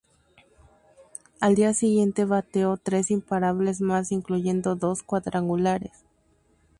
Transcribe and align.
Al 1.41 1.53
día 1.53 1.75
siguiente 1.75 2.25
bateó 2.25 2.75
tres 2.77 3.11
imparables 3.11 3.81
más 3.81 4.11
incluyendo 4.11 4.75
dos 4.75 5.03
cuadrangulares. 5.03 5.91